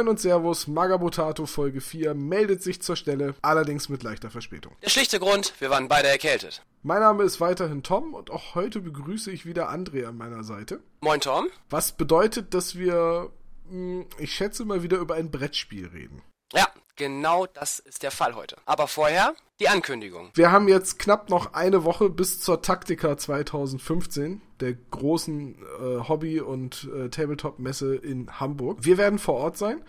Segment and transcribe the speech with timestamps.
[0.00, 4.74] Moin und Servus, Magabotato Folge 4 meldet sich zur Stelle, allerdings mit leichter Verspätung.
[4.82, 6.64] Der schlichte Grund, wir waren beide erkältet.
[6.82, 10.80] Mein Name ist weiterhin Tom und auch heute begrüße ich wieder André an meiner Seite.
[11.02, 11.48] Moin Tom.
[11.68, 13.30] Was bedeutet, dass wir,
[13.68, 16.22] hm, ich schätze mal, wieder über ein Brettspiel reden.
[16.54, 16.66] Ja,
[17.00, 18.56] genau das ist der Fall heute.
[18.66, 20.30] Aber vorher die Ankündigung.
[20.34, 26.40] Wir haben jetzt knapp noch eine Woche bis zur Taktika 2015, der großen äh, Hobby-
[26.40, 28.78] und äh, Tabletop-Messe in Hamburg.
[28.82, 29.82] Wir werden vor Ort sein.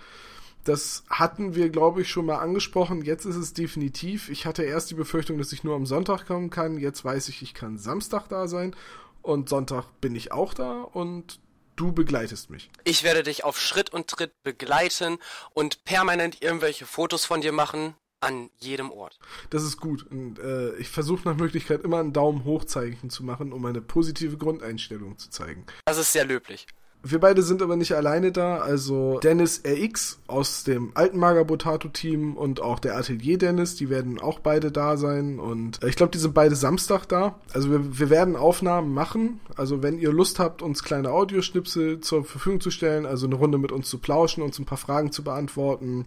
[0.63, 3.01] Das hatten wir, glaube ich, schon mal angesprochen.
[3.01, 4.29] Jetzt ist es definitiv.
[4.29, 6.77] Ich hatte erst die Befürchtung, dass ich nur am Sonntag kommen kann.
[6.77, 8.73] Jetzt weiß ich, ich kann Samstag da sein.
[9.21, 10.81] Und Sonntag bin ich auch da.
[10.81, 11.39] Und
[11.81, 12.69] du begleitest mich.
[12.83, 15.17] Ich werde dich auf Schritt und Tritt begleiten
[15.53, 19.19] und permanent irgendwelche Fotos von dir machen an jedem Ort.
[19.49, 20.05] Das ist gut.
[20.11, 23.81] Und, äh, ich versuche nach Möglichkeit immer ein Daumen hoch Zeichen zu machen, um eine
[23.81, 25.65] positive Grundeinstellung zu zeigen.
[25.85, 26.67] Das ist sehr löblich.
[27.03, 28.59] Wir beide sind aber nicht alleine da.
[28.59, 34.39] Also Dennis RX aus dem alten Magabotato-Team und auch der Atelier Dennis, die werden auch
[34.39, 35.39] beide da sein.
[35.39, 37.39] Und äh, ich glaube, die sind beide Samstag da.
[37.53, 39.39] Also wir, wir werden Aufnahmen machen.
[39.55, 43.57] Also wenn ihr Lust habt, uns kleine Audioschnipsel zur Verfügung zu stellen, also eine Runde
[43.57, 46.05] mit uns zu plauschen, uns ein paar Fragen zu beantworten.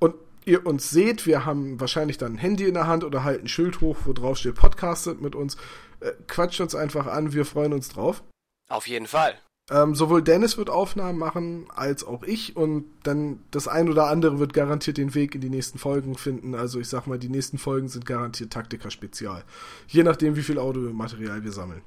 [0.00, 3.44] Und ihr uns seht, wir haben wahrscheinlich dann ein Handy in der Hand oder halt
[3.44, 5.56] ein Schild hoch, wo drauf steht, podcastet mit uns.
[6.00, 8.24] Äh, quatscht uns einfach an, wir freuen uns drauf.
[8.68, 9.38] Auf jeden Fall.
[9.68, 12.56] Ähm, sowohl Dennis wird Aufnahmen machen, als auch ich.
[12.56, 16.54] Und dann das ein oder andere wird garantiert den Weg in die nächsten Folgen finden.
[16.54, 19.44] Also ich sag mal, die nächsten Folgen sind garantiert Taktiker-Spezial.
[19.88, 21.82] Je nachdem, wie viel Audiomaterial wir sammeln.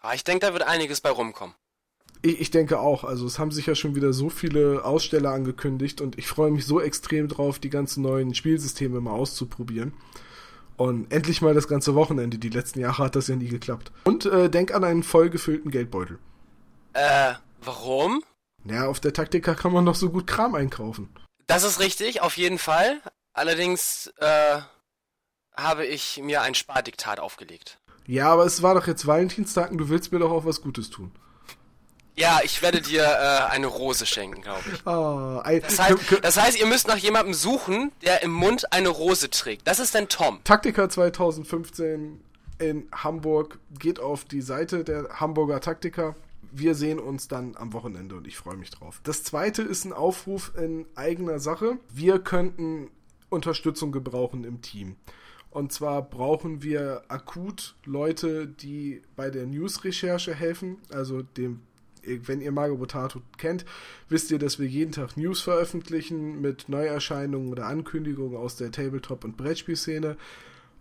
[0.00, 1.56] Ah, ich denke, da wird einiges bei rumkommen.
[2.22, 3.02] Ich, ich denke auch.
[3.02, 6.66] Also es haben sich ja schon wieder so viele Aussteller angekündigt und ich freue mich
[6.66, 9.92] so extrem drauf, die ganzen neuen Spielsysteme mal auszuprobieren.
[10.76, 12.38] Und endlich mal das ganze Wochenende.
[12.38, 13.92] Die letzten Jahre hat das ja nie geklappt.
[14.04, 16.18] Und äh, denk an einen vollgefüllten Geldbeutel.
[16.94, 18.22] Äh, warum?
[18.64, 21.14] Ja, auf der Taktika kann man doch so gut Kram einkaufen.
[21.46, 23.00] Das ist richtig, auf jeden Fall.
[23.34, 24.60] Allerdings, äh,
[25.56, 27.78] habe ich mir ein Spardiktat aufgelegt.
[28.06, 30.90] Ja, aber es war doch jetzt Valentinstag und du willst mir doch auch was Gutes
[30.90, 31.12] tun.
[32.16, 34.86] Ja, ich werde dir äh, eine Rose schenken, glaube ich.
[34.86, 38.88] Oh, ein, Das heißt, das heißt, ihr müsst nach jemandem suchen, der im Mund eine
[38.88, 39.66] Rose trägt.
[39.66, 40.40] Das ist denn Tom.
[40.44, 42.22] Taktika 2015
[42.60, 46.14] in Hamburg geht auf die Seite der Hamburger Taktika.
[46.52, 49.00] Wir sehen uns dann am Wochenende und ich freue mich drauf.
[49.04, 51.78] Das zweite ist ein Aufruf in eigener Sache.
[51.92, 52.90] Wir könnten
[53.28, 54.96] Unterstützung gebrauchen im Team.
[55.50, 61.60] Und zwar brauchen wir akut Leute, die bei der News-Recherche helfen, also dem
[62.06, 63.64] wenn ihr Margot Botato kennt,
[64.08, 69.24] wisst ihr, dass wir jeden Tag News veröffentlichen mit Neuerscheinungen oder Ankündigungen aus der Tabletop-
[69.24, 70.16] und Brettspielszene.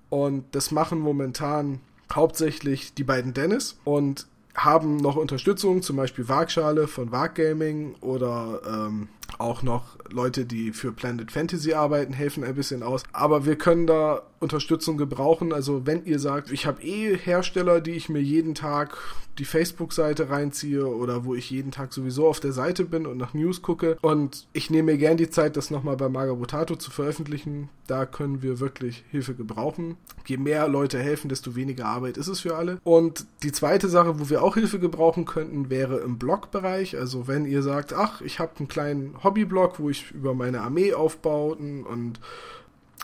[0.10, 1.80] Und das machen momentan
[2.12, 8.62] hauptsächlich die beiden Dennis und haben noch Unterstützung, zum Beispiel Waagschale von Waag Gaming oder
[8.68, 9.08] ähm,
[9.40, 13.04] auch noch Leute, die für Planet Fantasy arbeiten, helfen ein bisschen aus.
[13.12, 15.54] Aber wir können da Unterstützung gebrauchen.
[15.54, 18.98] Also wenn ihr sagt, ich habe eh Hersteller, die ich mir jeden Tag
[19.40, 23.34] die Facebook-Seite reinziehe oder wo ich jeden Tag sowieso auf der Seite bin und nach
[23.34, 27.70] News gucke und ich nehme mir gern die Zeit, das nochmal bei Magabotato zu veröffentlichen,
[27.88, 29.98] da können wir wirklich Hilfe gebrauchen.
[30.26, 32.80] Je mehr Leute helfen, desto weniger Arbeit ist es für alle.
[32.84, 36.98] Und die zweite Sache, wo wir auch Hilfe gebrauchen könnten, wäre im Blog-Bereich.
[36.98, 40.94] Also wenn ihr sagt, ach, ich habe einen kleinen Hobbyblog, wo ich über meine Armee
[40.94, 42.20] aufbauten und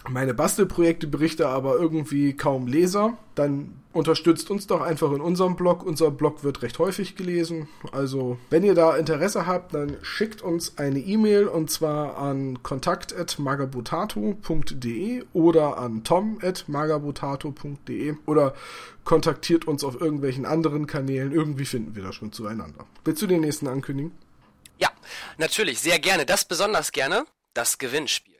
[0.07, 5.85] meine Bastelprojekte berichte, aber irgendwie kaum Leser, dann unterstützt uns doch einfach in unserem Blog.
[5.85, 7.67] Unser Blog wird recht häufig gelesen.
[7.91, 15.25] Also, wenn ihr da Interesse habt, dann schickt uns eine E-Mail und zwar an kontakt.magabotato.de
[15.33, 18.53] oder an tom.magabotato.de oder
[19.03, 21.33] kontaktiert uns auf irgendwelchen anderen Kanälen.
[21.33, 22.85] Irgendwie finden wir da schon zueinander.
[23.03, 24.13] Willst du den nächsten ankündigen?
[24.79, 24.89] Ja,
[25.37, 26.25] natürlich, sehr gerne.
[26.25, 28.39] Das besonders gerne, das Gewinnspiel.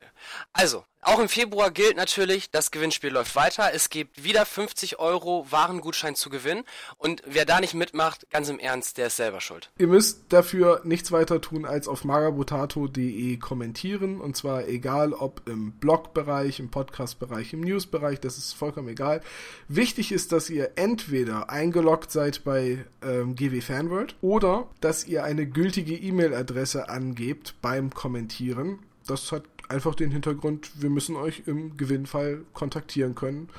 [0.54, 3.72] Also, auch im Februar gilt natürlich, das Gewinnspiel läuft weiter.
[3.74, 6.66] Es gibt wieder 50 Euro Warengutschein zu gewinnen.
[6.98, 9.72] Und wer da nicht mitmacht, ganz im Ernst, der ist selber schuld.
[9.78, 14.20] Ihr müsst dafür nichts weiter tun, als auf magabotato.de kommentieren.
[14.20, 19.22] Und zwar egal, ob im Blogbereich, im Podcastbereich, im Newsbereich, das ist vollkommen egal.
[19.70, 25.48] Wichtig ist, dass ihr entweder eingeloggt seid bei ähm, GW Fanworld oder dass ihr eine
[25.48, 28.80] gültige E-Mail-Adresse angebt beim Kommentieren.
[29.10, 33.50] Das hat einfach den Hintergrund, wir müssen euch im Gewinnfall kontaktieren können,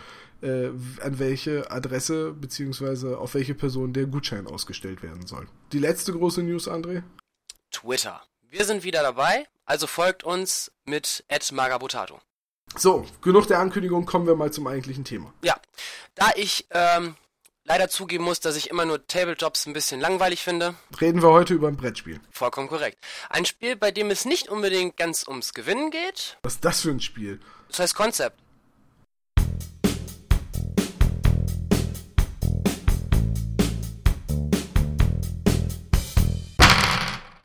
[0.43, 0.69] äh,
[1.01, 5.49] an welche Adresse beziehungsweise auf welche Person der Gutschein ausgestellt werden soll.
[5.73, 7.03] Die letzte große News, André?
[7.71, 8.23] Twitter.
[8.49, 11.25] Wir sind wieder dabei, also folgt uns mit
[12.77, 15.33] So, genug der Ankündigung, kommen wir mal zum eigentlichen Thema.
[15.43, 15.57] Ja,
[16.15, 17.17] da ich ähm,
[17.65, 20.75] leider zugeben muss, dass ich immer nur Tabletops ein bisschen langweilig finde.
[21.01, 22.21] Reden wir heute über ein Brettspiel.
[22.31, 22.99] Vollkommen korrekt.
[23.29, 26.39] Ein Spiel, bei dem es nicht unbedingt ganz ums Gewinnen geht.
[26.43, 27.41] Was ist das für ein Spiel?
[27.69, 28.41] Das heißt Konzept.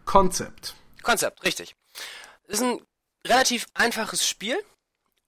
[0.05, 0.75] Konzept.
[1.03, 1.75] Konzept, richtig.
[2.47, 2.79] Ist ein
[3.27, 4.57] relativ einfaches Spiel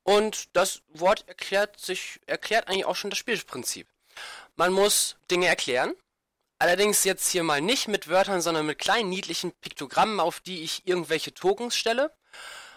[0.04, 3.88] und das Wort erklärt sich, erklärt eigentlich auch schon das Spielprinzip.
[4.60, 5.94] Man muss Dinge erklären,
[6.58, 10.88] allerdings jetzt hier mal nicht mit Wörtern, sondern mit kleinen niedlichen Piktogrammen, auf die ich
[10.88, 12.12] irgendwelche Tokens stelle,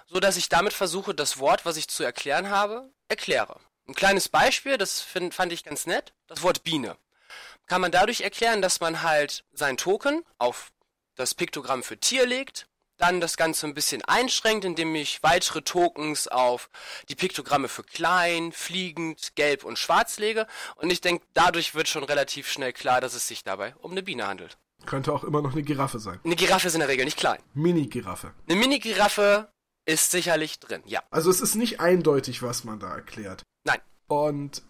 [0.06, 3.59] so dass ich damit versuche, das Wort, was ich zu erklären habe, erkläre.
[3.88, 6.99] Ein kleines Beispiel, das find, fand ich ganz nett, das Wort Biene.
[7.67, 10.73] Kann man dadurch erklären, dass man halt sein Token auf
[11.15, 12.67] das Piktogramm für Tier legt,
[13.00, 16.70] dann das Ganze ein bisschen einschränkt, indem ich weitere Tokens auf
[17.08, 20.47] die Piktogramme für klein, fliegend, gelb und schwarz lege.
[20.76, 24.02] Und ich denke, dadurch wird schon relativ schnell klar, dass es sich dabei um eine
[24.02, 24.58] Biene handelt.
[24.87, 26.20] Könnte auch immer noch eine Giraffe sein.
[26.25, 27.38] Eine Giraffe ist in der Regel nicht klein.
[27.55, 28.32] Mini-Giraffe.
[28.49, 29.49] Eine Mini-Giraffe
[29.85, 31.02] ist sicherlich drin, ja.
[31.11, 33.43] Also es ist nicht eindeutig, was man da erklärt.
[33.64, 33.81] Nein.
[34.06, 34.62] Und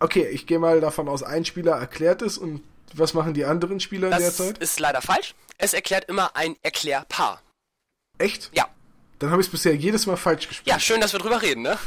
[0.00, 2.62] okay, ich gehe mal davon aus, ein Spieler erklärt es und
[2.94, 5.34] was machen die anderen Spieler in der Das ist leider falsch.
[5.58, 7.40] Es erklärt immer ein Erklärpaar.
[8.18, 8.50] Echt?
[8.54, 8.68] Ja.
[9.18, 10.66] Dann habe ich es bisher jedes Mal falsch gespielt.
[10.66, 11.78] Ja, schön, dass wir drüber reden, ne?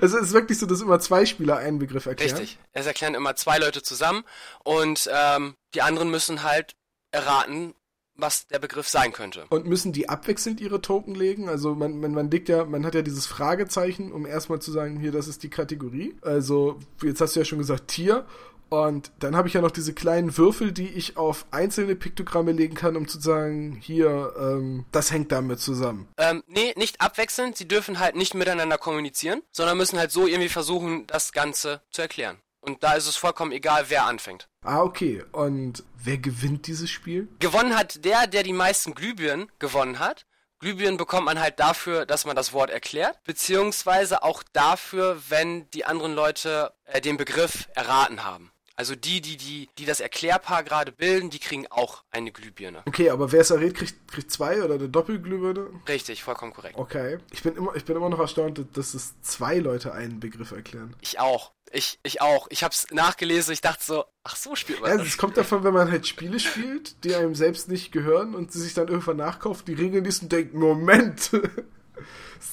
[0.00, 2.36] Also es ist wirklich so, dass immer zwei Spieler einen Begriff erklären.
[2.36, 2.58] Richtig.
[2.72, 4.24] Es erklären immer zwei Leute zusammen
[4.64, 6.76] und ähm, die anderen müssen halt
[7.10, 7.74] erraten,
[8.14, 9.44] was der Begriff sein könnte.
[9.50, 11.48] Und müssen die abwechselnd ihre Token legen?
[11.48, 14.98] Also man, man, man legt ja, man hat ja dieses Fragezeichen, um erstmal zu sagen,
[14.98, 16.16] hier, das ist die Kategorie.
[16.22, 18.26] Also, jetzt hast du ja schon gesagt, Tier.
[18.68, 22.74] Und dann habe ich ja noch diese kleinen Würfel, die ich auf einzelne Piktogramme legen
[22.74, 26.08] kann, um zu sagen, hier, ähm, das hängt damit zusammen.
[26.18, 27.56] Ähm, nee, nicht abwechselnd.
[27.56, 32.02] Sie dürfen halt nicht miteinander kommunizieren, sondern müssen halt so irgendwie versuchen, das Ganze zu
[32.02, 32.38] erklären.
[32.60, 34.48] Und da ist es vollkommen egal, wer anfängt.
[34.62, 35.22] Ah, okay.
[35.30, 37.28] Und wer gewinnt dieses Spiel?
[37.38, 40.26] Gewonnen hat der, der die meisten Glühbirnen gewonnen hat.
[40.58, 45.84] Glühbirnen bekommt man halt dafür, dass man das Wort erklärt, beziehungsweise auch dafür, wenn die
[45.84, 48.50] anderen Leute äh, den Begriff erraten haben.
[48.78, 52.82] Also die, die, die, die das Erklärpaar gerade bilden, die kriegen auch eine Glühbirne.
[52.86, 55.68] Okay, aber wer es errät, kriegt, kriegt zwei oder eine Doppelglühbirne?
[55.88, 56.76] Richtig, vollkommen korrekt.
[56.78, 57.18] Okay.
[57.32, 60.94] Ich bin immer, ich bin immer noch erstaunt, dass es zwei Leute einen Begriff erklären.
[61.00, 61.52] Ich auch.
[61.72, 62.46] Ich, ich auch.
[62.50, 65.06] Ich hab's nachgelesen, ich dachte so, ach so spielt man Ja, das.
[65.06, 68.60] das kommt davon, wenn man halt Spiele spielt, die einem selbst nicht gehören und sie
[68.60, 71.30] sich dann irgendwann nachkauft, die Regeln liest und denkt, Moment,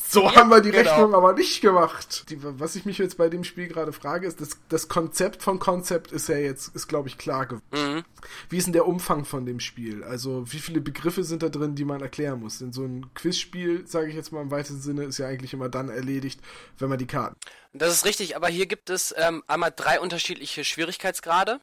[0.09, 0.89] so Ja, haben wir die genau.
[0.89, 2.29] Rechnung aber nicht gemacht.
[2.29, 5.59] Die, was ich mich jetzt bei dem Spiel gerade frage, ist, das, das Konzept von
[5.59, 7.63] Konzept ist ja jetzt, ist glaube ich klar geworden.
[7.71, 8.05] Mhm.
[8.49, 10.03] Wie ist denn der Umfang von dem Spiel?
[10.03, 12.59] Also wie viele Begriffe sind da drin, die man erklären muss?
[12.59, 15.69] Denn so ein Quizspiel, sage ich jetzt mal im weitesten Sinne, ist ja eigentlich immer
[15.69, 16.39] dann erledigt,
[16.77, 17.35] wenn man die Karten.
[17.73, 21.59] Das ist richtig, aber hier gibt es ähm, einmal drei unterschiedliche Schwierigkeitsgrade,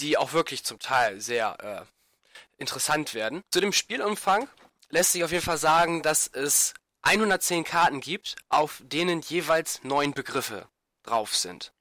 [0.00, 3.42] die auch wirklich zum Teil sehr äh, interessant werden.
[3.50, 4.48] Zu dem Spielumfang
[4.90, 10.12] lässt sich auf jeden Fall sagen, dass es 110 Karten gibt, auf denen jeweils neun
[10.12, 10.66] Begriffe
[11.02, 11.72] drauf sind.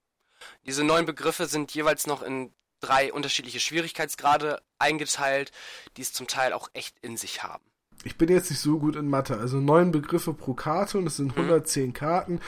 [0.66, 5.52] Diese neun Begriffe sind jeweils noch in drei unterschiedliche Schwierigkeitsgrade eingeteilt,
[5.98, 7.64] die es zum Teil auch echt in sich haben.
[8.04, 9.38] Ich bin jetzt nicht so gut in Mathe.
[9.38, 11.30] Also neun Begriffe pro Karte und es Mhm.
[11.32, 12.40] sind 110 Karten.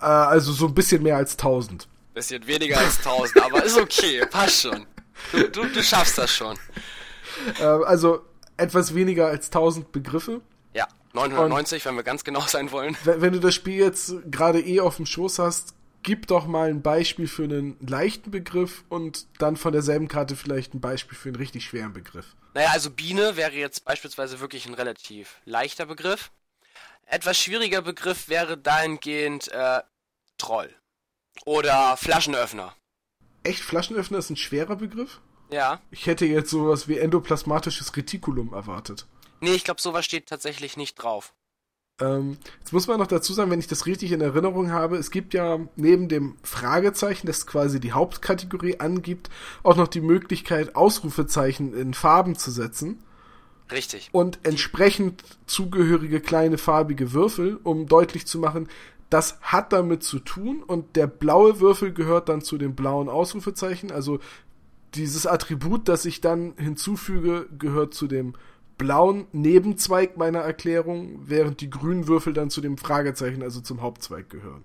[0.00, 1.88] Äh, also so ein bisschen mehr als 1000.
[2.14, 4.86] Bisschen weniger als 1000, aber ist okay, passt schon.
[5.32, 6.58] Du, du, du schaffst das schon.
[7.58, 8.24] Äh, also
[8.56, 10.40] etwas weniger als 1000 Begriffe.
[10.72, 12.96] Ja, 990, wenn wir ganz genau sein wollen.
[13.04, 16.68] Wenn, wenn du das Spiel jetzt gerade eh auf dem Schoß hast, gib doch mal
[16.68, 21.30] ein Beispiel für einen leichten Begriff und dann von derselben Karte vielleicht ein Beispiel für
[21.30, 22.36] einen richtig schweren Begriff.
[22.54, 26.30] Naja, also Biene wäre jetzt beispielsweise wirklich ein relativ leichter Begriff.
[27.06, 29.80] Etwas schwieriger Begriff wäre dahingehend äh,
[30.38, 30.70] Troll.
[31.44, 32.74] Oder Flaschenöffner.
[33.42, 35.20] Echt, Flaschenöffner ist ein schwerer Begriff?
[35.50, 35.80] Ja.
[35.90, 39.06] Ich hätte jetzt sowas wie endoplasmatisches Retikulum erwartet.
[39.40, 41.34] Nee, ich glaube, sowas steht tatsächlich nicht drauf.
[42.00, 45.12] Ähm, jetzt muss man noch dazu sagen, wenn ich das richtig in Erinnerung habe, es
[45.12, 49.30] gibt ja neben dem Fragezeichen, das quasi die Hauptkategorie angibt,
[49.62, 53.04] auch noch die Möglichkeit, Ausrufezeichen in Farben zu setzen
[53.70, 54.08] Richtig.
[54.10, 58.68] und entsprechend zugehörige kleine farbige Würfel, um deutlich zu machen,
[59.08, 63.92] das hat damit zu tun und der blaue Würfel gehört dann zu dem blauen Ausrufezeichen,
[63.92, 64.18] also
[64.94, 68.34] dieses Attribut, das ich dann hinzufüge, gehört zu dem
[68.78, 74.28] blauen Nebenzweig meiner Erklärung, während die grünen Würfel dann zu dem Fragezeichen, also zum Hauptzweig
[74.30, 74.64] gehören.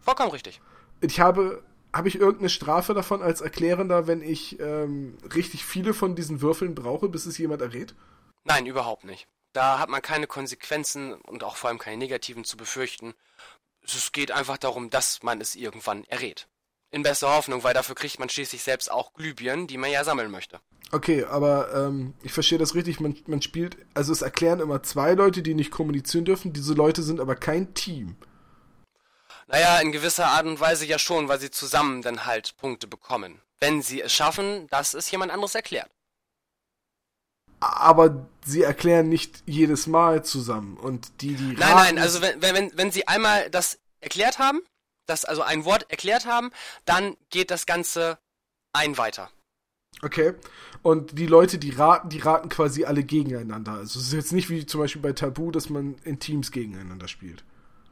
[0.00, 0.60] Vollkommen richtig.
[1.00, 6.16] Ich habe, habe ich irgendeine Strafe davon als Erklärender, wenn ich ähm, richtig viele von
[6.16, 7.94] diesen Würfeln brauche, bis es jemand errät?
[8.44, 9.28] Nein, überhaupt nicht.
[9.52, 13.14] Da hat man keine Konsequenzen und auch vor allem keine negativen zu befürchten.
[13.82, 16.48] Es geht einfach darum, dass man es irgendwann errät.
[16.90, 20.30] In bester Hoffnung, weil dafür kriegt man schließlich selbst auch Glühbirnen, die man ja sammeln
[20.30, 20.60] möchte.
[20.92, 25.14] Okay, aber ähm, ich verstehe das richtig, man, man spielt, also es erklären immer zwei
[25.14, 28.16] Leute, die nicht kommunizieren dürfen, diese Leute sind aber kein Team.
[29.48, 33.40] Naja, in gewisser Art und Weise ja schon, weil sie zusammen dann halt Punkte bekommen.
[33.58, 35.90] Wenn sie es schaffen, dass es jemand anderes erklärt.
[37.60, 41.56] Aber sie erklären nicht jedes Mal zusammen und die, die.
[41.56, 44.60] Nein, nein, also wenn, wenn, wenn sie einmal das erklärt haben,
[45.06, 46.50] das also ein Wort erklärt haben,
[46.84, 48.18] dann geht das Ganze
[48.72, 49.30] ein weiter.
[50.02, 50.34] Okay.
[50.82, 53.72] Und die Leute, die raten, die raten quasi alle gegeneinander.
[53.72, 57.08] Also es ist jetzt nicht wie zum Beispiel bei Tabu, dass man in Teams gegeneinander
[57.08, 57.44] spielt.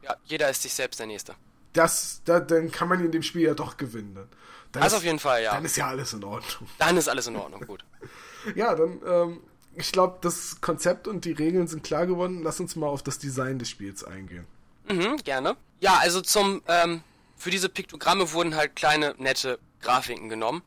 [0.03, 1.35] Ja, jeder ist sich selbst der Nächste.
[1.73, 4.13] Das, da, dann kann man in dem Spiel ja doch gewinnen.
[4.13, 4.29] Dann.
[4.71, 5.53] Das ist, auf jeden Fall, ja.
[5.53, 6.69] Dann ist ja alles in Ordnung.
[6.77, 7.83] Dann ist alles in Ordnung, gut.
[8.55, 9.41] ja, dann, ähm,
[9.73, 12.43] ich glaube, das Konzept und die Regeln sind klar geworden.
[12.43, 14.47] Lass uns mal auf das Design des Spiels eingehen.
[14.87, 15.57] Mhm, gerne.
[15.79, 17.01] Ja, also zum, ähm,
[17.35, 20.61] für diese Piktogramme wurden halt kleine, nette Grafiken genommen.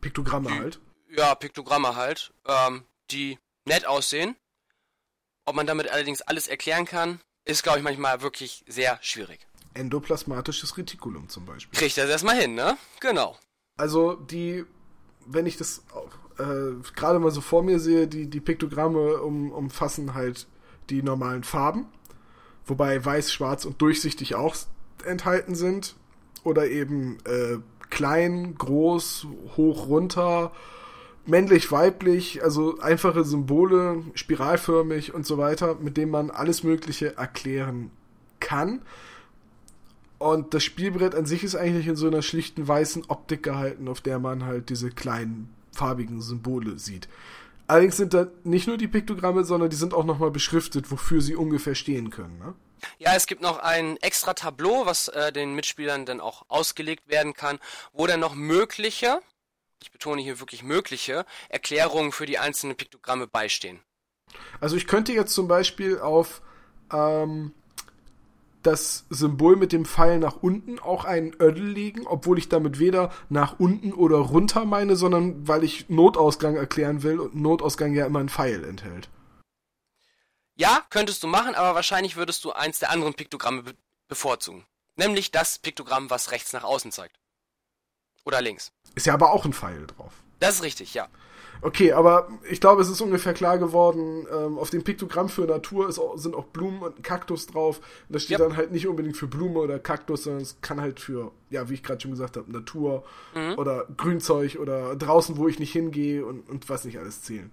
[0.00, 0.80] Piktogramme die, halt?
[1.10, 4.36] Ja, Piktogramme halt, ähm, die nett aussehen.
[5.44, 9.46] Ob man damit allerdings alles erklären kann, ist, glaube ich, manchmal wirklich sehr schwierig.
[9.74, 11.78] Endoplasmatisches Retikulum zum Beispiel.
[11.78, 12.76] Kriegt das erstmal hin, ne?
[13.00, 13.36] Genau.
[13.76, 14.64] Also die,
[15.26, 15.82] wenn ich das
[16.38, 20.46] äh, gerade mal so vor mir sehe, die, die Piktogramme um, umfassen halt
[20.90, 21.86] die normalen Farben,
[22.66, 24.56] wobei weiß, schwarz und durchsichtig auch
[25.04, 25.94] enthalten sind.
[26.44, 27.58] Oder eben äh,
[27.90, 29.26] klein, groß,
[29.56, 30.52] hoch, runter,
[31.26, 37.90] männlich, weiblich, also einfache Symbole, spiralförmig und so weiter, mit denen man alles Mögliche erklären
[38.40, 38.82] kann.
[40.18, 44.00] Und das Spielbrett an sich ist eigentlich in so einer schlichten weißen Optik gehalten, auf
[44.00, 47.08] der man halt diese kleinen farbigen Symbole sieht.
[47.72, 51.34] Allerdings sind da nicht nur die Piktogramme, sondern die sind auch nochmal beschriftet, wofür sie
[51.34, 52.38] ungefähr stehen können.
[52.38, 52.54] Ne?
[52.98, 57.32] Ja, es gibt noch ein extra Tableau, was äh, den Mitspielern dann auch ausgelegt werden
[57.32, 57.58] kann,
[57.94, 59.22] wo dann noch mögliche,
[59.82, 63.80] ich betone hier wirklich mögliche, Erklärungen für die einzelnen Piktogramme beistehen.
[64.60, 66.42] Also ich könnte jetzt zum Beispiel auf
[66.92, 67.54] ähm,
[68.62, 73.12] das Symbol mit dem Pfeil nach unten auch einen Ödel legen, obwohl ich damit weder
[73.28, 78.20] nach unten oder runter meine, sondern weil ich Notausgang erklären will und Notausgang ja immer
[78.20, 79.08] einen Pfeil enthält.
[80.54, 83.74] Ja, könntest du machen, aber wahrscheinlich würdest du eins der anderen Piktogramme be
[84.08, 84.66] bevorzugen.
[84.96, 87.18] Nämlich das Piktogramm, was rechts nach außen zeigt.
[88.24, 88.72] Oder links.
[88.94, 90.12] Ist ja aber auch ein Pfeil drauf.
[90.38, 91.08] Das ist richtig, ja.
[91.64, 95.88] Okay, aber ich glaube, es ist ungefähr klar geworden, ähm, auf dem Piktogramm für Natur
[95.88, 97.78] ist auch, sind auch Blumen und ein Kaktus drauf.
[97.78, 98.48] Und das steht yep.
[98.48, 101.74] dann halt nicht unbedingt für Blume oder Kaktus, sondern es kann halt für, ja, wie
[101.74, 103.04] ich gerade schon gesagt habe, Natur
[103.34, 103.54] mhm.
[103.58, 107.52] oder Grünzeug oder draußen, wo ich nicht hingehe und, und was nicht alles zählen.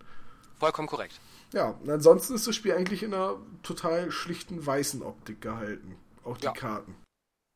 [0.57, 1.21] Vollkommen korrekt.
[1.53, 5.95] Ja, und ansonsten ist das Spiel eigentlich in einer total schlichten weißen Optik gehalten.
[6.23, 6.51] Auch die ja.
[6.51, 6.95] Karten.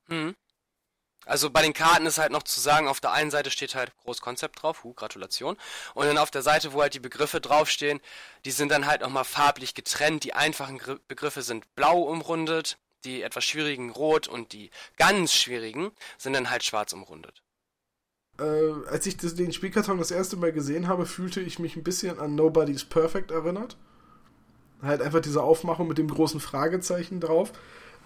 [0.08, 0.36] Mhm.
[1.26, 3.92] Also bei den Karten ist halt noch zu sagen, auf der einen Seite steht halt
[4.04, 5.58] Großkonzept drauf, hu, Gratulation.
[5.94, 8.02] Und dann auf der Seite, wo halt die Begriffe draufstehen,
[8.46, 10.24] die sind dann halt nochmal farblich getrennt.
[10.24, 16.34] Die einfachen Begriffe sind blau umrundet, die etwas schwierigen rot und die ganz schwierigen sind
[16.34, 17.42] dann halt schwarz umrundet.
[18.40, 18.44] Äh,
[18.90, 22.36] als ich den Spielkarton das erste Mal gesehen habe, fühlte ich mich ein bisschen an
[22.36, 23.78] Nobody's Perfect erinnert.
[24.82, 27.54] Halt einfach diese Aufmachung mit dem großen Fragezeichen drauf.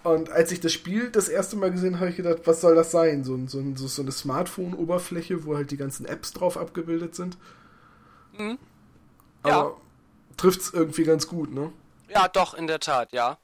[0.07, 2.75] Und als ich das Spiel das erste Mal gesehen habe, habe ich gedacht, was soll
[2.75, 3.25] das sein?
[3.25, 7.37] So, so, so, eine Smartphone-Oberfläche, wo halt die ganzen Apps drauf abgebildet sind.
[8.37, 8.57] Mhm.
[9.43, 9.81] Aber ja.
[10.37, 11.73] trifft es irgendwie ganz gut, ne?
[12.07, 13.37] Ja, doch, in der Tat, ja.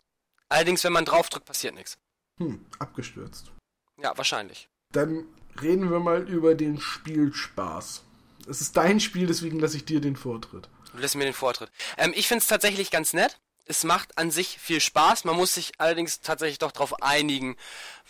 [0.48, 1.98] Allerdings, wenn man draufdrückt, passiert nichts.
[2.38, 3.52] Hm, abgestürzt.
[4.02, 4.70] Ja, wahrscheinlich.
[4.94, 5.26] Dann
[5.62, 8.04] reden wir mal über den Spielspaß.
[8.48, 10.70] Es ist dein Spiel, deswegen lasse ich dir den Vortritt.
[10.94, 11.72] Du lässt mir den Vortritt.
[11.98, 15.24] Ähm, ich finde es tatsächlich ganz nett es macht an sich viel Spaß.
[15.24, 17.56] Man muss sich allerdings tatsächlich doch darauf einigen,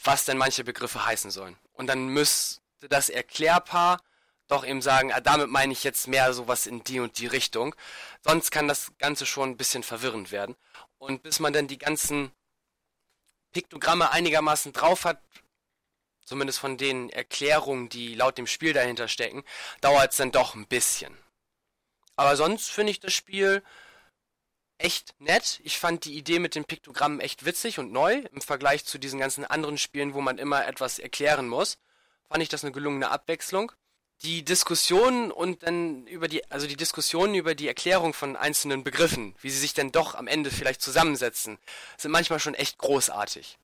[0.03, 1.57] was denn manche Begriffe heißen sollen.
[1.73, 4.01] Und dann müsste das Erklärpaar
[4.47, 7.75] doch eben sagen, ah, damit meine ich jetzt mehr sowas in die und die Richtung.
[8.21, 10.55] Sonst kann das Ganze schon ein bisschen verwirrend werden.
[10.97, 12.31] Und bis man dann die ganzen
[13.51, 15.21] Piktogramme einigermaßen drauf hat,
[16.25, 19.43] zumindest von den Erklärungen, die laut dem Spiel dahinter stecken,
[19.81, 21.17] dauert es dann doch ein bisschen.
[22.15, 23.63] Aber sonst finde ich das Spiel
[24.77, 25.59] echt nett.
[25.63, 29.19] Ich fand die Idee mit den Piktogrammen echt witzig und neu im Vergleich zu diesen
[29.19, 31.77] ganzen anderen Spielen, wo man immer etwas erklären muss.
[32.27, 33.71] Fand ich das eine gelungene Abwechslung.
[34.23, 39.35] Die Diskussionen und dann über die, also die Diskussionen über die Erklärung von einzelnen Begriffen,
[39.41, 41.57] wie sie sich denn doch am Ende vielleicht zusammensetzen,
[41.97, 43.57] sind manchmal schon echt großartig.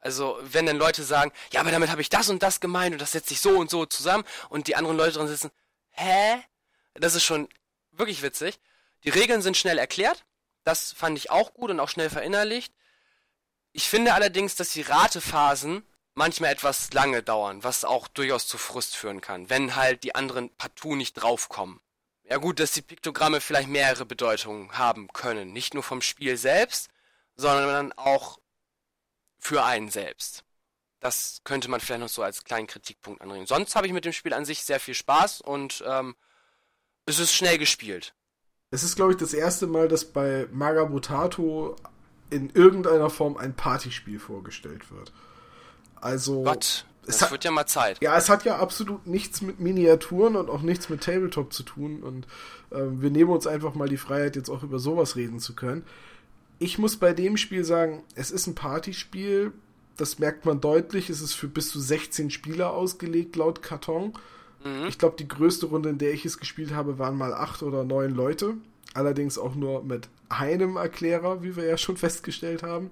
[0.00, 3.00] Also, wenn dann Leute sagen, ja, aber damit habe ich das und das gemeint und
[3.00, 5.52] das setzt sich so und so zusammen und die anderen Leute drin sitzen,
[5.92, 6.42] hä?
[6.94, 7.48] Das ist schon
[7.92, 8.58] wirklich witzig.
[9.04, 10.24] Die Regeln sind schnell erklärt.
[10.64, 12.72] Das fand ich auch gut und auch schnell verinnerlicht.
[13.72, 18.96] Ich finde allerdings, dass die Ratephasen manchmal etwas lange dauern, was auch durchaus zu Frust
[18.96, 21.80] führen kann, wenn halt die anderen partout nicht draufkommen.
[22.24, 26.88] Ja gut, dass die Piktogramme vielleicht mehrere Bedeutungen haben können, nicht nur vom Spiel selbst,
[27.34, 28.38] sondern auch
[29.38, 30.44] für einen selbst.
[31.00, 33.46] Das könnte man vielleicht noch so als kleinen Kritikpunkt anregen.
[33.46, 36.14] Sonst habe ich mit dem Spiel an sich sehr viel Spaß und ähm,
[37.06, 38.14] es ist schnell gespielt.
[38.72, 41.76] Es ist, glaube ich, das erste Mal, dass bei Magabotato
[42.30, 45.12] in irgendeiner Form ein Partyspiel vorgestellt wird.
[46.00, 46.42] Also.
[46.42, 48.02] Gott, das hat, wird ja mal Zeit.
[48.02, 52.02] Ja, es hat ja absolut nichts mit Miniaturen und auch nichts mit Tabletop zu tun.
[52.02, 52.26] Und
[52.70, 55.84] äh, wir nehmen uns einfach mal die Freiheit, jetzt auch über sowas reden zu können.
[56.58, 59.52] Ich muss bei dem Spiel sagen, es ist ein Partyspiel.
[59.98, 61.10] Das merkt man deutlich.
[61.10, 64.14] Es ist für bis zu 16 Spieler ausgelegt, laut Karton.
[64.64, 64.86] Mhm.
[64.88, 67.84] Ich glaube, die größte Runde, in der ich es gespielt habe, waren mal acht oder
[67.84, 68.54] neun Leute.
[68.94, 72.90] Allerdings auch nur mit einem Erklärer, wie wir ja schon festgestellt haben.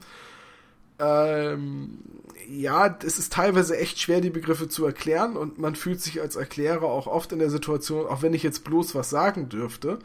[0.99, 1.99] Ähm,
[2.47, 6.37] ja, es ist teilweise echt schwer, die Begriffe zu erklären und man fühlt sich als
[6.37, 9.99] Erklärer auch oft in der Situation, auch wenn ich jetzt bloß was sagen dürfte.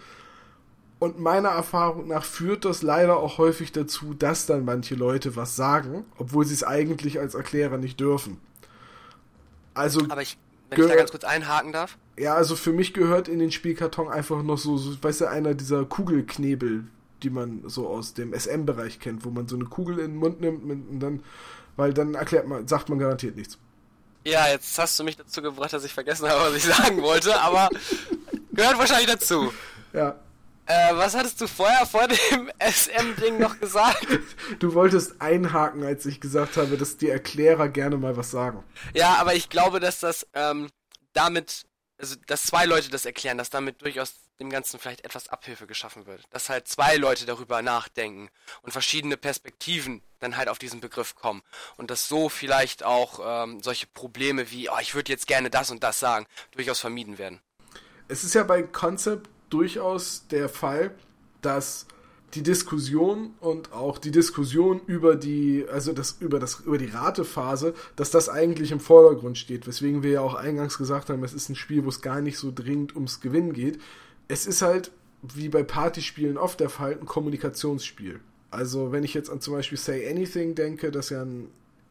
[0.99, 5.57] Und meiner Erfahrung nach führt das leider auch häufig dazu, dass dann manche Leute was
[5.57, 8.39] sagen, obwohl sie es eigentlich als Erklärer nicht dürfen.
[9.73, 10.05] Also.
[10.07, 10.37] Aber ich,
[10.69, 11.97] wenn ich da ganz kurz einhaken darf.
[12.17, 15.53] Ja, also für mich gehört in den Spielkarton einfach noch so, so weißt du, einer
[15.53, 16.85] dieser Kugelknebel,
[17.23, 20.41] die man so aus dem SM-Bereich kennt, wo man so eine Kugel in den Mund
[20.41, 21.23] nimmt und dann,
[21.75, 23.57] weil dann erklärt man, sagt man garantiert nichts.
[24.25, 27.39] Ja, jetzt hast du mich dazu gebracht, dass ich vergessen habe, was ich sagen wollte,
[27.39, 27.69] aber
[28.53, 29.53] gehört wahrscheinlich dazu.
[29.93, 30.15] Ja.
[30.67, 34.07] Äh, was hattest du vorher vor dem SM-Ding noch gesagt?
[34.59, 38.63] Du wolltest einhaken, als ich gesagt habe, dass die Erklärer gerne mal was sagen.
[38.93, 40.69] Ja, aber ich glaube, dass das ähm,
[41.13, 41.65] damit,
[41.99, 46.07] also dass zwei Leute das erklären, dass damit durchaus dem Ganzen vielleicht etwas Abhilfe geschaffen
[46.07, 46.23] wird.
[46.31, 48.29] Dass halt zwei Leute darüber nachdenken
[48.63, 51.41] und verschiedene Perspektiven dann halt auf diesen Begriff kommen.
[51.77, 55.71] Und dass so vielleicht auch ähm, solche Probleme wie, oh, ich würde jetzt gerne das
[55.71, 57.39] und das sagen, durchaus vermieden werden.
[58.07, 60.91] Es ist ja bei Concept durchaus der Fall,
[61.41, 61.87] dass
[62.33, 67.73] die Diskussion und auch die Diskussion über die, also das, über das, über die Ratephase,
[67.95, 71.49] dass das eigentlich im Vordergrund steht, weswegen wir ja auch eingangs gesagt haben, es ist
[71.49, 73.79] ein Spiel, wo es gar nicht so dringend ums Gewinnen geht.
[74.27, 78.19] Es ist halt, wie bei Partyspielen oft der Fall, ein Kommunikationsspiel.
[78.51, 81.49] Also, wenn ich jetzt an zum Beispiel Say Anything denke, das ja einen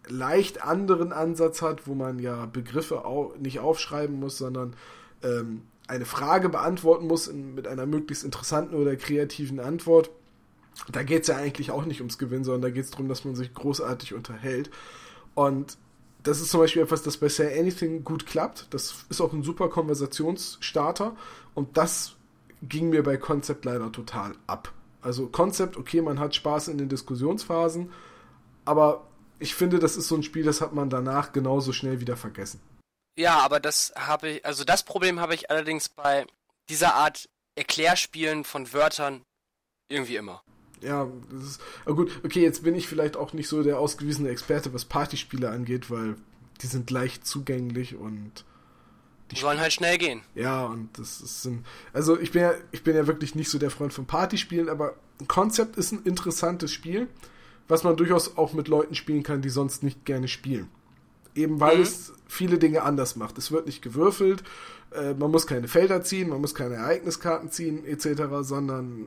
[0.09, 4.75] leicht anderen Ansatz hat, wo man ja Begriffe au nicht aufschreiben muss, sondern
[5.23, 10.11] ähm, eine Frage beantworten muss in, mit einer möglichst interessanten oder kreativen Antwort.
[10.91, 13.25] Da geht es ja eigentlich auch nicht ums Gewinnen, sondern da geht es darum, dass
[13.25, 14.71] man sich großartig unterhält.
[15.35, 15.77] Und
[16.23, 18.69] das ist zum Beispiel etwas, das bei Say Anything gut klappt.
[18.71, 21.15] Das ist auch ein super Konversationsstarter.
[21.55, 22.17] Und das
[22.63, 24.73] ging mir bei Concept leider total ab.
[25.03, 27.91] Also Concept, okay, man hat Spaß in den Diskussionsphasen,
[28.65, 29.07] aber
[29.39, 32.61] ich finde, das ist so ein Spiel, das hat man danach genauso schnell wieder vergessen.
[33.17, 36.27] Ja, aber das habe ich, also das Problem habe ich allerdings bei
[36.69, 39.23] dieser Art Erklärspielen von Wörtern
[39.89, 40.43] irgendwie immer.
[40.81, 44.29] Ja, das ist, aber gut, okay, jetzt bin ich vielleicht auch nicht so der ausgewiesene
[44.29, 46.17] Experte, was Partyspiele angeht, weil
[46.61, 48.45] die sind leicht zugänglich und
[49.31, 50.23] die sollen halt schnell gehen.
[50.35, 53.59] Ja, und das ist ein, also ich bin ja, ich bin ja wirklich nicht so
[53.59, 54.97] der Freund von Partyspielen, aber
[55.29, 57.09] Konzept ist ein interessantes Spiel,
[57.67, 60.69] was man durchaus auch mit Leuten spielen kann, die sonst nicht gerne spielen.
[61.35, 61.83] Eben weil mhm.
[61.83, 63.39] es viele Dinge anders macht.
[63.39, 64.45] Es wird nicht gewürfelt,
[64.95, 69.07] äh, man muss keine Felder ziehen, man muss keine Ereigniskarten ziehen, etc., sondern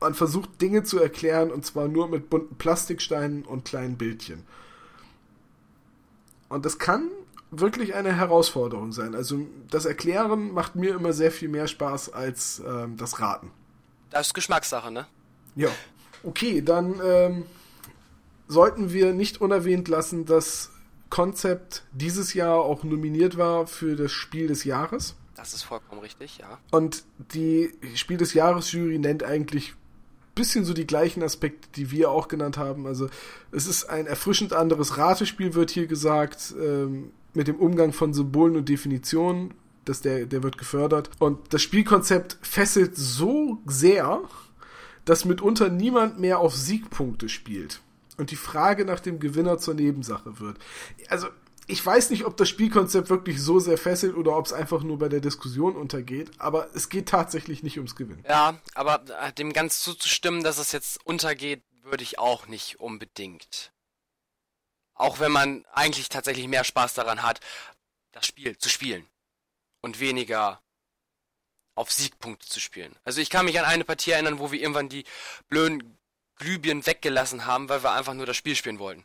[0.00, 4.42] man versucht Dinge zu erklären und zwar nur mit bunten Plastiksteinen und kleinen Bildchen.
[6.48, 7.08] Und das kann
[7.50, 9.14] wirklich eine Herausforderung sein.
[9.14, 13.50] Also das Erklären macht mir immer sehr viel mehr Spaß als ähm, das Raten.
[14.10, 15.06] Das ist Geschmackssache, ne?
[15.54, 15.68] Ja.
[16.22, 17.44] Okay, dann ähm,
[18.48, 20.70] sollten wir nicht unerwähnt lassen, dass
[21.12, 25.14] Konzept dieses Jahr auch nominiert war für das Spiel des Jahres.
[25.34, 26.58] Das ist vollkommen richtig, ja.
[26.70, 31.90] Und die Spiel des Jahres Jury nennt eigentlich ein bisschen so die gleichen Aspekte, die
[31.90, 32.86] wir auch genannt haben.
[32.86, 33.10] Also
[33.50, 38.56] es ist ein erfrischend anderes Ratespiel, wird hier gesagt, ähm, mit dem Umgang von Symbolen
[38.56, 39.52] und Definitionen.
[39.84, 41.10] Das der, der wird gefördert.
[41.18, 44.22] Und das Spielkonzept fesselt so sehr,
[45.04, 47.82] dass mitunter niemand mehr auf Siegpunkte spielt
[48.22, 50.56] und die Frage nach dem Gewinner zur Nebensache wird.
[51.08, 51.26] Also,
[51.66, 55.00] ich weiß nicht, ob das Spielkonzept wirklich so sehr fesselt oder ob es einfach nur
[55.00, 58.24] bei der Diskussion untergeht, aber es geht tatsächlich nicht ums Gewinnen.
[58.28, 63.72] Ja, aber äh, dem ganz zuzustimmen, dass es jetzt untergeht, würde ich auch nicht unbedingt.
[64.94, 67.40] Auch wenn man eigentlich tatsächlich mehr Spaß daran hat,
[68.12, 69.04] das Spiel zu spielen
[69.80, 70.62] und weniger
[71.74, 72.94] auf Siegpunkte zu spielen.
[73.02, 75.02] Also ich kann mich an eine Partie erinnern, wo wir irgendwann die
[75.48, 75.98] blöden
[76.36, 79.04] Glühbirnen weggelassen haben, weil wir einfach nur das Spiel spielen wollten.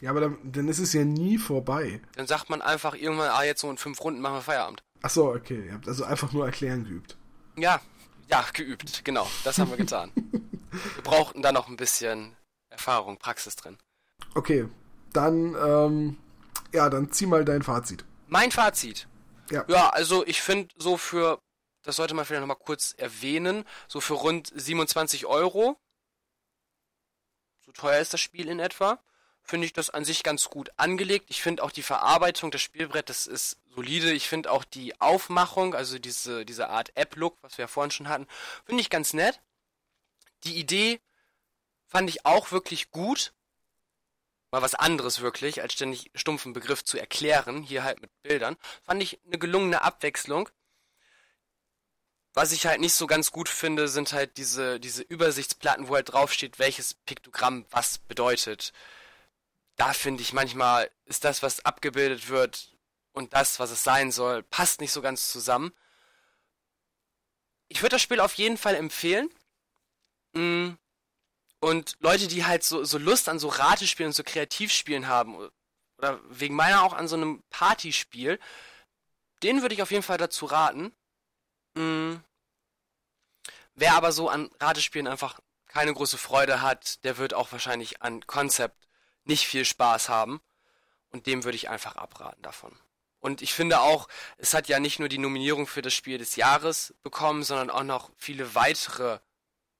[0.00, 2.00] Ja, aber dann, dann ist es ja nie vorbei.
[2.16, 4.82] Dann sagt man einfach irgendwann, ah, jetzt so in fünf Runden machen wir Feierabend.
[5.02, 5.66] Ach so, okay.
[5.66, 7.16] Ihr habt also einfach nur erklären geübt.
[7.56, 7.80] Ja,
[8.28, 9.28] ja, geübt, genau.
[9.44, 10.10] Das haben wir getan.
[10.16, 12.36] wir brauchten da noch ein bisschen
[12.70, 13.78] Erfahrung, Praxis drin.
[14.34, 14.66] Okay,
[15.12, 16.16] dann, ähm,
[16.72, 18.04] ja, dann zieh mal dein Fazit.
[18.26, 19.06] Mein Fazit.
[19.50, 19.64] Ja.
[19.68, 21.38] Ja, also ich finde so für,
[21.84, 25.76] das sollte man vielleicht nochmal kurz erwähnen, so für rund 27 Euro,
[27.72, 28.98] teuer ist das Spiel in etwa,
[29.42, 31.26] finde ich das an sich ganz gut angelegt.
[31.28, 34.12] Ich finde auch die Verarbeitung des Spielbrettes ist solide.
[34.12, 38.08] Ich finde auch die Aufmachung, also diese, diese Art App-Look, was wir ja vorhin schon
[38.08, 38.26] hatten,
[38.64, 39.40] finde ich ganz nett.
[40.44, 41.00] Die Idee
[41.86, 43.32] fand ich auch wirklich gut.
[44.50, 48.56] Mal was anderes wirklich, als ständig stumpfen Begriff zu erklären, hier halt mit Bildern.
[48.82, 50.50] Fand ich eine gelungene Abwechslung.
[52.34, 56.12] Was ich halt nicht so ganz gut finde, sind halt diese, diese Übersichtsplatten, wo halt
[56.12, 58.72] draufsteht, welches Piktogramm was bedeutet.
[59.76, 62.76] Da finde ich manchmal ist das, was abgebildet wird
[63.12, 65.72] und das, was es sein soll, passt nicht so ganz zusammen.
[67.68, 69.28] Ich würde das Spiel auf jeden Fall empfehlen.
[70.32, 70.72] Mm.
[71.60, 75.50] Und Leute, die halt so, so Lust an so Ratespielen und so Kreativspielen haben,
[75.98, 78.40] oder wegen meiner auch an so einem Partyspiel,
[79.42, 80.92] denen würde ich auf jeden Fall dazu raten.
[81.74, 82.16] Mm.
[83.74, 88.26] Wer aber so an Ratespielen einfach keine große Freude hat, der wird auch wahrscheinlich an
[88.26, 88.88] Konzept
[89.24, 90.40] nicht viel Spaß haben.
[91.10, 92.72] Und dem würde ich einfach abraten davon.
[93.20, 96.36] Und ich finde auch, es hat ja nicht nur die Nominierung für das Spiel des
[96.36, 99.20] Jahres bekommen, sondern auch noch viele weitere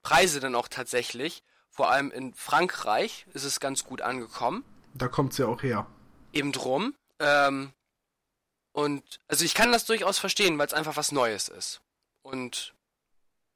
[0.02, 1.42] Preise dann auch tatsächlich.
[1.68, 4.64] Vor allem in Frankreich ist es ganz gut angekommen.
[4.94, 5.86] Da kommt es ja auch her.
[6.32, 6.94] Eben drum.
[7.18, 7.72] Ähm,
[8.72, 11.80] und also ich kann das durchaus verstehen, weil es einfach was Neues ist.
[12.22, 12.74] Und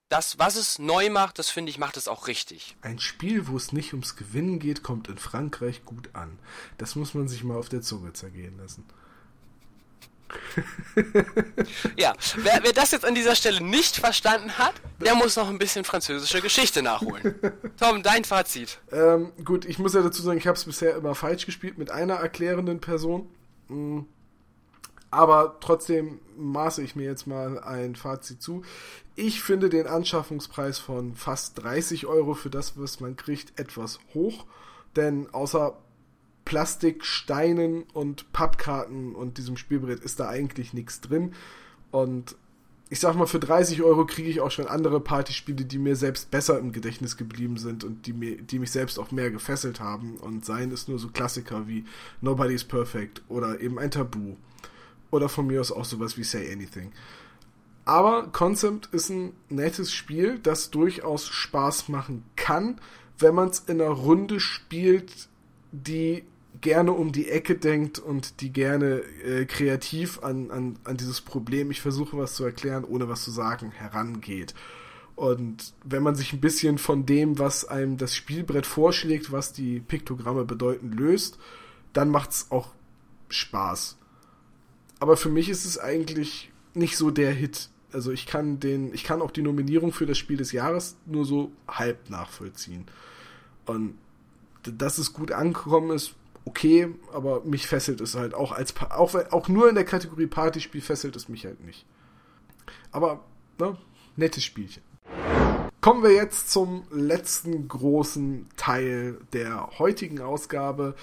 [0.08, 2.76] das, was es neu macht, das finde ich, macht es auch richtig.
[2.82, 6.38] Ein Spiel, wo es nicht ums Gewinnen geht, kommt in Frankreich gut an.
[6.78, 8.84] Das muss man sich mal auf der Zunge zergehen lassen.
[11.96, 15.58] ja, wer, wer, das jetzt an dieser Stelle nicht verstanden hat, der muss noch ein
[15.58, 17.36] bisschen französische Geschichte nachholen.
[17.78, 18.80] Tom, dein Fazit.
[18.90, 21.92] Ähm, gut, ich muss ja dazu sagen, ich habe es bisher immer falsch gespielt mit
[21.92, 23.28] einer erklärenden Person.
[23.68, 24.06] Mhm.
[25.10, 28.62] Aber trotzdem maße ich mir jetzt mal ein Fazit zu.
[29.14, 34.46] Ich finde den Anschaffungspreis von fast 30 Euro für das, was man kriegt, etwas hoch.
[34.96, 35.76] Denn außer
[36.44, 41.34] Plastik, Steinen und Pappkarten und diesem Spielbrett ist da eigentlich nichts drin.
[41.90, 42.36] Und
[42.88, 46.30] ich sag mal, für 30 Euro kriege ich auch schon andere Partyspiele, die mir selbst
[46.30, 50.18] besser im Gedächtnis geblieben sind und die, mir, die mich selbst auch mehr gefesselt haben.
[50.18, 51.84] Und seien es nur so Klassiker wie
[52.20, 54.36] Nobody's Perfect oder eben ein Tabu.
[55.10, 56.92] Oder von mir aus auch sowas wie Say Anything.
[57.84, 62.80] Aber Concept ist ein nettes Spiel, das durchaus Spaß machen kann,
[63.18, 65.28] wenn man es in einer Runde spielt,
[65.70, 66.24] die
[66.60, 71.70] gerne um die Ecke denkt und die gerne äh, kreativ an, an, an dieses Problem,
[71.70, 74.54] ich versuche was zu erklären, ohne was zu sagen, herangeht.
[75.14, 79.80] Und wenn man sich ein bisschen von dem, was einem das Spielbrett vorschlägt, was die
[79.80, 81.38] Piktogramme bedeuten, löst,
[81.92, 82.70] dann macht es auch
[83.28, 83.96] Spaß.
[84.98, 87.70] Aber für mich ist es eigentlich nicht so der Hit.
[87.92, 91.24] Also ich kann den, ich kann auch die Nominierung für das Spiel des Jahres nur
[91.24, 92.86] so halb nachvollziehen.
[93.64, 93.96] Und
[94.62, 99.48] dass es gut angekommen ist, okay, aber mich fesselt es halt auch als auch, auch
[99.48, 101.86] nur in der Kategorie Partyspiel fesselt es mich halt nicht.
[102.92, 103.24] Aber
[103.58, 103.76] ne,
[104.16, 104.82] nettes Spielchen.
[105.80, 110.94] Kommen wir jetzt zum letzten großen Teil der heutigen Ausgabe.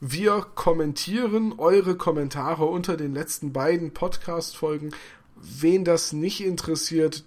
[0.00, 4.94] Wir kommentieren eure Kommentare unter den letzten beiden Podcast-Folgen.
[5.34, 7.24] Wen das nicht interessiert,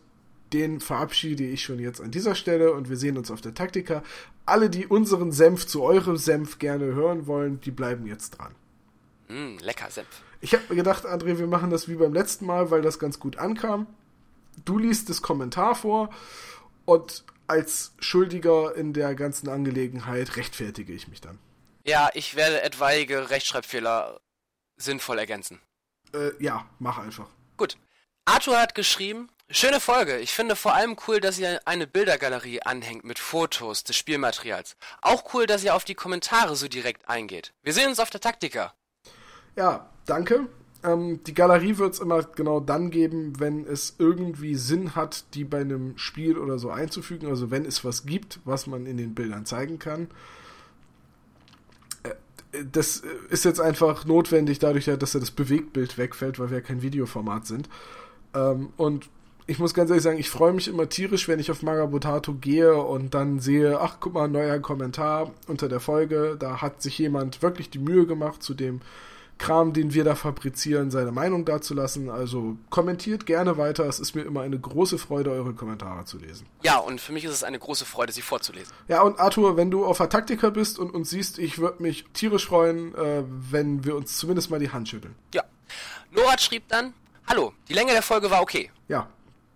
[0.54, 4.04] den verabschiede ich schon jetzt an dieser Stelle und wir sehen uns auf der Taktika.
[4.46, 8.56] Alle, die unseren Senf zu eurem Senf gerne hören wollen, die bleiben jetzt dran.
[9.28, 10.08] Mm, lecker Senf.
[10.40, 13.20] Ich habe mir gedacht, André, wir machen das wie beim letzten Mal, weil das ganz
[13.20, 13.86] gut ankam.
[14.64, 16.10] Du liest das Kommentar vor
[16.86, 21.38] und als Schuldiger in der ganzen Angelegenheit rechtfertige ich mich dann.
[21.86, 24.20] Ja, ich werde etwaige Rechtschreibfehler
[24.78, 25.60] sinnvoll ergänzen.
[26.14, 27.28] Äh, ja, mach einfach.
[27.58, 27.78] Gut.
[28.26, 30.18] Arthur hat geschrieben, Schöne Folge.
[30.20, 34.78] Ich finde vor allem cool, dass ihr eine Bildergalerie anhängt mit Fotos des Spielmaterials.
[35.02, 37.52] Auch cool, dass ihr auf die Kommentare so direkt eingeht.
[37.62, 38.74] Wir sehen uns auf der Taktika.
[39.58, 40.48] Ja, danke.
[40.86, 45.44] Ähm, die Galerie wird es immer genau dann geben, wenn es irgendwie Sinn hat, die
[45.44, 47.28] bei einem Spiel oder so einzufügen.
[47.28, 50.08] Also wenn es was gibt, was man in den Bildern zeigen kann.
[52.72, 56.82] Das ist jetzt einfach notwendig, dadurch, dass ja das Bewegtbild wegfällt, weil wir ja kein
[56.82, 57.70] Videoformat sind.
[58.34, 59.10] Ähm, und
[59.48, 62.76] ich muss ganz ehrlich sagen, ich freue mich immer tierisch, wenn ich auf Magabotato gehe
[62.76, 66.36] und dann sehe, ach guck mal, neuer Kommentar unter der Folge.
[66.40, 68.82] Da hat sich jemand wirklich die Mühe gemacht, zu dem
[69.38, 72.10] Kram, den wir da fabrizieren, seine Meinung dazulassen.
[72.10, 73.86] Also kommentiert gerne weiter.
[73.86, 76.46] Es ist mir immer eine große Freude, eure Kommentare zu lesen.
[76.64, 78.74] Ja, und für mich ist es eine große Freude, sie vorzulesen.
[78.88, 82.06] Ja, und Arthur, wenn du auf der Taktika bist und uns siehst, ich würde mich
[82.14, 85.16] tierisch freuen, äh, wenn wir uns zumindest mal die Hand schütteln.
[85.34, 85.44] Ja.
[86.12, 86.94] Norat schrieb dann,
[87.28, 88.72] Hallo, die Länge der Folge war okay.
[88.88, 89.08] Ja,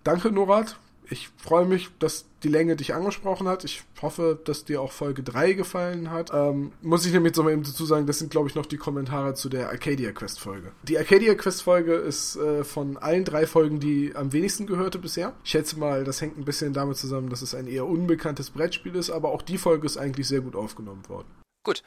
[0.04, 0.78] danke Norat
[1.10, 3.64] ich freue mich, dass die Länge dich angesprochen hat.
[3.64, 6.32] Ich hoffe, dass dir auch Folge 3 gefallen hat.
[6.34, 8.78] Ähm, muss ich nämlich jetzt nochmal eben dazu sagen, das sind, glaube ich, noch die
[8.78, 10.72] Kommentare zu der Arcadia Quest Folge.
[10.84, 15.34] Die Arcadia Quest Folge ist äh, von allen drei Folgen die am wenigsten gehörte bisher.
[15.44, 18.96] Ich schätze mal, das hängt ein bisschen damit zusammen, dass es ein eher unbekanntes Brettspiel
[18.96, 21.28] ist, aber auch die Folge ist eigentlich sehr gut aufgenommen worden.
[21.64, 21.84] Gut.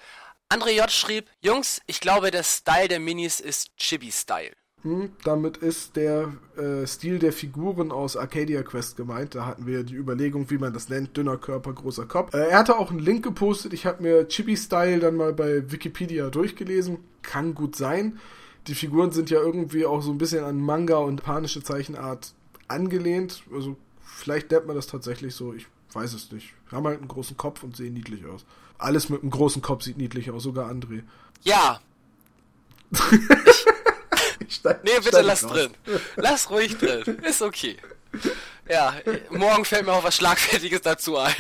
[0.51, 0.91] André J.
[0.91, 4.55] schrieb, Jungs, ich glaube, der Style der Minis ist Chibi-Style.
[4.83, 9.35] Hm, damit ist der äh, Stil der Figuren aus Arcadia Quest gemeint.
[9.35, 11.17] Da hatten wir die Überlegung, wie man das nennt.
[11.17, 12.33] Dünner Körper, großer Kopf.
[12.33, 13.73] Äh, er hatte auch einen Link gepostet.
[13.73, 16.99] Ich habe mir Chibi-Style dann mal bei Wikipedia durchgelesen.
[17.23, 18.21] Kann gut sein.
[18.69, 22.35] Die Figuren sind ja irgendwie auch so ein bisschen an Manga und panische Zeichenart
[22.69, 23.43] angelehnt.
[23.53, 25.55] Also vielleicht nennt man das tatsächlich so.
[25.55, 26.55] Ich weiß es nicht.
[26.71, 28.45] Haben halt einen großen Kopf und sehen niedlich aus.
[28.79, 31.03] Alles mit einem großen Kopf sieht niedlich aus, sogar André.
[31.43, 31.81] Ja.
[34.59, 35.53] Steig, nee, bitte lass raus.
[35.53, 35.75] drin.
[36.17, 37.19] Lass ruhig drin.
[37.23, 37.77] Ist okay.
[38.69, 38.95] Ja,
[39.31, 41.35] morgen fällt mir auch was Schlagfertiges dazu ein.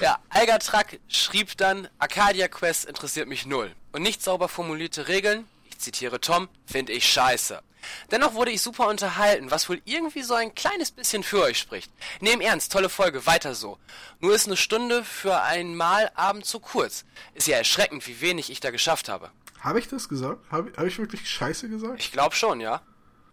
[0.00, 3.72] Ja, Algatrak schrieb dann, Arcadia Quest interessiert mich null.
[3.92, 7.62] Und nicht sauber formulierte Regeln, ich zitiere Tom, finde ich scheiße.
[8.10, 11.92] Dennoch wurde ich super unterhalten, was wohl irgendwie so ein kleines bisschen für euch spricht.
[12.20, 13.78] Nehm ernst, tolle Folge, weiter so.
[14.20, 17.04] Nur ist eine Stunde für einen Malabend zu kurz.
[17.34, 19.30] Ist ja erschreckend, wie wenig ich da geschafft habe.
[19.64, 20.40] Habe ich das gesagt?
[20.50, 21.98] Habe hab ich wirklich Scheiße gesagt?
[21.98, 22.82] Ich glaube schon, ja.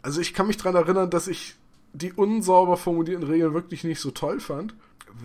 [0.01, 1.55] Also ich kann mich daran erinnern, dass ich
[1.91, 4.73] die unsauber formulierten Regeln wirklich nicht so toll fand.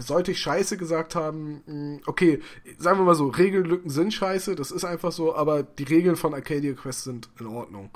[0.01, 2.42] Sollte ich Scheiße gesagt haben, hm, okay,
[2.79, 6.35] sagen wir mal so, Regellücken sind Scheiße, das ist einfach so, aber die Regeln von
[6.35, 7.90] Arcadia Quest sind in Ordnung.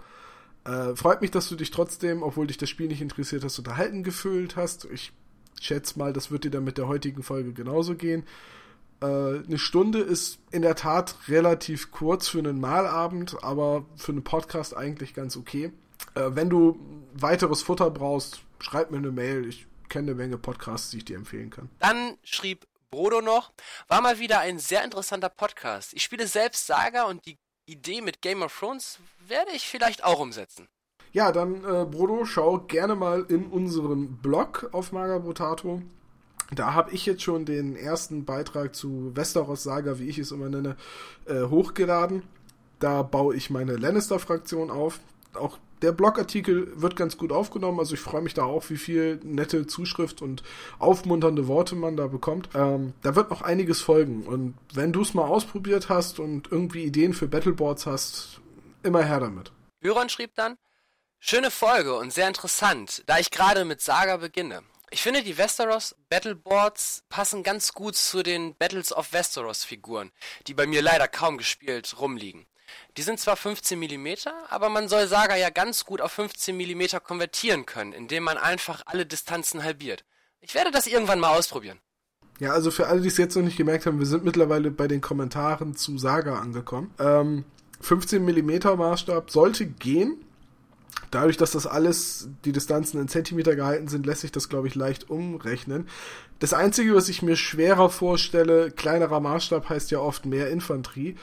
[0.64, 4.05] Äh, freut mich, dass du dich trotzdem, obwohl dich das Spiel nicht interessiert hast, unterhalten
[4.05, 4.85] gefühlt hast.
[4.85, 5.12] Ich
[5.61, 8.23] schätze mal, das wird dir dann mit der heutigen Folge genauso gehen.
[9.03, 14.25] Äh, eine Stunde ist in der Tat relativ kurz für einen Malabend, aber für einen
[14.25, 15.73] Podcast eigentlich ganz okay.
[16.15, 16.79] Äh, wenn du
[17.15, 19.47] weiteres Futter brauchst, schreib mir eine Mail.
[19.47, 21.71] Ich kenne eine Menge Podcasts, die ich dir empfehlen kann.
[21.79, 23.53] Dann schrieb Brodo noch,
[23.89, 25.93] war mal wieder ein sehr interessanter Podcast.
[25.95, 30.19] Ich spiele selbst Saga und die Idee mit Game of Thrones werde ich vielleicht auch
[30.19, 30.69] umsetzen.
[31.13, 35.83] Ja, dann, äh, Brodo, schau gerne mal in unseren Blog auf Magabotato.
[36.55, 40.49] Da habe ich jetzt schon den ersten Beitrag zu Westeros Saga, wie ich es immer
[40.49, 40.77] nenne,
[41.27, 42.23] äh, hochgeladen.
[42.79, 45.01] Da baue ich meine Lannister-Fraktion auf.
[45.35, 49.21] Auch der Blogartikel wird ganz gut aufgenommen, also ich freue mich da auch, wie viel
[49.23, 50.43] nette Zuschrift und
[50.79, 52.51] aufmunternde Worte man da bekommt.
[52.55, 56.85] Ähm, da wird noch einiges folgen und wenn du es mal ausprobiert hast und irgendwie
[56.85, 58.41] Ideen für Battleboards hast,
[58.83, 59.53] immer her damit.
[59.81, 60.57] Byron schrieb dann,
[61.19, 64.63] schöne Folge und sehr interessant, da ich gerade mit Saga beginne.
[64.92, 70.11] Ich finde, die Westeros Battleboards passen ganz gut zu den Battles of Westeros Figuren,
[70.48, 72.46] die bei mir leider kaum gespielt rumliegen.
[72.96, 74.09] Die sind zwar 15 mm,
[74.48, 78.83] aber man soll Saga ja ganz gut auf 15 mm konvertieren können, indem man einfach
[78.87, 80.05] alle Distanzen halbiert.
[80.40, 81.79] Ich werde das irgendwann mal ausprobieren.
[82.40, 84.88] Ja, also für alle, die es jetzt noch nicht gemerkt haben, wir sind mittlerweile bei
[84.88, 86.92] den Kommentaren zu Saga angekommen.
[86.98, 87.44] Ähm,
[87.81, 90.24] 15 mm Maßstab sollte gehen.
[91.11, 94.75] Dadurch, dass das alles, die Distanzen in Zentimeter gehalten sind, lässt sich das, glaube ich,
[94.75, 95.88] leicht umrechnen.
[96.38, 101.16] Das Einzige, was ich mir schwerer vorstelle, kleinerer Maßstab heißt ja oft mehr Infanterie.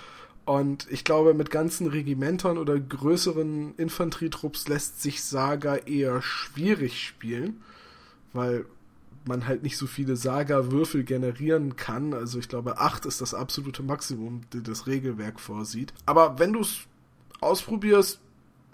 [0.45, 7.61] Und ich glaube, mit ganzen Regimentern oder größeren Infanterietrupps lässt sich Saga eher schwierig spielen,
[8.33, 8.65] weil
[9.25, 12.13] man halt nicht so viele Saga-Würfel generieren kann.
[12.13, 15.93] Also ich glaube, 8 ist das absolute Maximum, das das Regelwerk vorsieht.
[16.05, 16.77] Aber wenn du es
[17.41, 18.21] ausprobierst,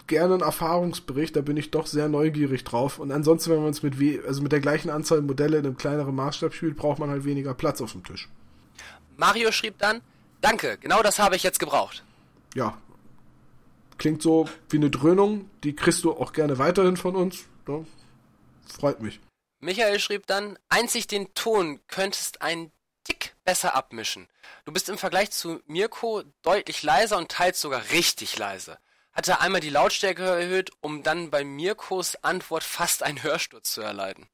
[0.06, 2.98] gerne einen Erfahrungsbericht, da bin ich doch sehr neugierig drauf.
[2.98, 3.94] Und ansonsten, wenn man es mit,
[4.26, 7.54] also mit der gleichen Anzahl Modelle in einem kleineren Maßstab spielt, braucht man halt weniger
[7.54, 8.28] Platz auf dem Tisch.
[9.16, 10.02] Mario schrieb dann,
[10.44, 12.04] Danke, genau das habe ich jetzt gebraucht.
[12.54, 12.76] Ja.
[13.96, 17.46] Klingt so wie eine Dröhnung, die kriegst du auch gerne weiterhin von uns.
[17.66, 17.82] Ja,
[18.66, 19.20] freut mich.
[19.60, 22.70] Michael schrieb dann, einzig den Ton könntest ein
[23.04, 24.28] Tick besser abmischen.
[24.66, 28.76] Du bist im Vergleich zu Mirko deutlich leiser und teils sogar richtig leise.
[29.14, 34.26] Hatte einmal die Lautstärke erhöht, um dann bei Mirkos Antwort fast einen Hörsturz zu erleiden.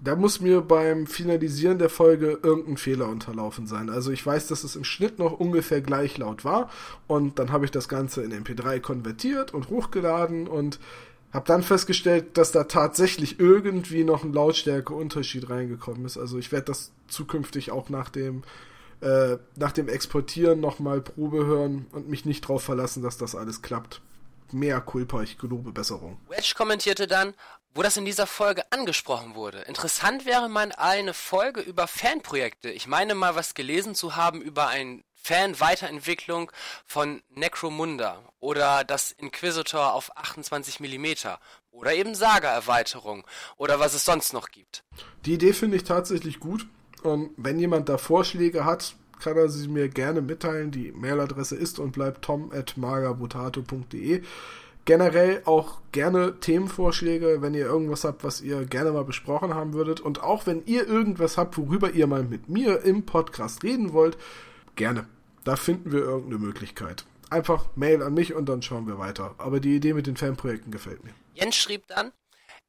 [0.00, 3.90] Da muss mir beim Finalisieren der Folge irgendein Fehler unterlaufen sein.
[3.90, 6.70] Also ich weiß, dass es im Schnitt noch ungefähr gleich laut war
[7.06, 10.78] und dann habe ich das Ganze in MP3 konvertiert und hochgeladen und
[11.32, 16.16] Hab dann festgestellt, dass da tatsächlich irgendwie noch ein Lautstärkeunterschied reingekommen ist.
[16.16, 18.42] Also ich werde das zukünftig auch nach dem
[19.00, 23.62] äh, nach dem Exportieren nochmal Probe hören und mich nicht darauf verlassen, dass das alles
[23.62, 24.00] klappt.
[24.52, 26.20] Mehr Culpa, ich gelobe Besserung.
[26.28, 27.34] Wedge kommentierte dann,
[27.74, 29.60] wo das in dieser Folge angesprochen wurde.
[29.60, 32.70] Interessant wäre mal eine Folge über Fanprojekte.
[32.70, 36.50] Ich meine mal was gelesen zu haben über ein Fan-Weiterentwicklung
[36.86, 41.06] von Necromunda oder das Inquisitor auf 28 mm
[41.70, 44.84] oder eben Saga-Erweiterung oder was es sonst noch gibt.
[45.26, 46.66] Die Idee finde ich tatsächlich gut
[47.02, 50.70] und wenn jemand da Vorschläge hat, kann er sie mir gerne mitteilen.
[50.70, 54.22] Die Mailadresse ist und bleibt tom.magabotato.de.
[54.84, 60.00] Generell auch gerne Themenvorschläge, wenn ihr irgendwas habt, was ihr gerne mal besprochen haben würdet.
[60.00, 64.16] Und auch wenn ihr irgendwas habt, worüber ihr mal mit mir im Podcast reden wollt,
[64.76, 65.06] gerne.
[65.44, 67.04] Da finden wir irgendeine Möglichkeit.
[67.30, 69.34] Einfach Mail an mich und dann schauen wir weiter.
[69.36, 71.12] Aber die Idee mit den Fanprojekten gefällt mir.
[71.34, 72.12] Jens schrieb dann,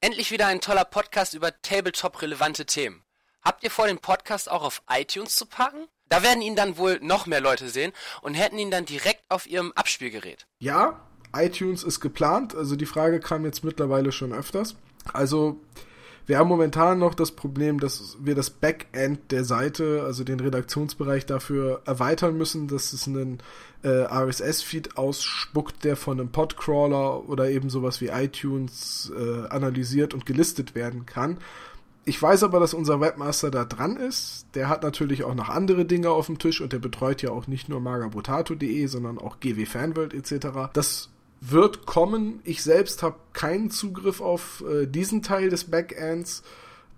[0.02, 3.04] endlich wieder ein toller Podcast über Tabletop-relevante Themen.
[3.42, 5.88] Habt ihr vor, den Podcast auch auf iTunes zu packen?
[6.10, 9.48] Da werden ihn dann wohl noch mehr Leute sehen und hätten ihn dann direkt auf
[9.48, 10.48] ihrem Abspielgerät.
[10.60, 11.00] Ja,
[11.36, 12.56] iTunes ist geplant.
[12.56, 14.76] Also die Frage kam jetzt mittlerweile schon öfters.
[15.14, 15.62] Also
[16.30, 21.26] wir haben momentan noch das Problem, dass wir das Backend der Seite, also den Redaktionsbereich
[21.26, 23.40] dafür erweitern müssen, dass es einen
[23.82, 30.28] äh, RSS-Feed ausspuckt, der von einem Podcrawler oder eben sowas wie iTunes äh, analysiert und
[30.28, 31.40] gelistet werden kann.
[32.06, 34.48] Ich weiß aber, dass unser Webmaster da dran ist.
[34.56, 37.48] Der hat natürlich auch noch andere Dinge auf dem Tisch und der betreut ja auch
[37.48, 40.72] nicht nur magabotato.de, sondern auch GW Fanworld etc.
[40.74, 41.10] Das
[41.42, 42.42] wird kommen.
[42.44, 46.44] Ich selbst habe keinen Zugriff auf äh, diesen Teil des Backends.